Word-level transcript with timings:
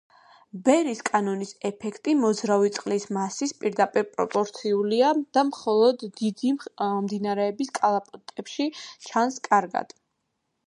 ბერის 0.67 1.01
კანონის 1.07 1.49
ეფექტი 1.69 2.13
მოძრავი 2.21 2.71
წყლის 2.77 3.03
მასის 3.17 3.51
პირდაპირპროპორციულია 3.59 5.11
და 5.39 5.43
მხოლოდ 5.51 6.05
დიდი 6.21 6.53
მდინარეების 6.61 7.71
კალაპოტებში 7.79 8.67
ჩანს 9.11 9.37
კარგად. 9.49 9.95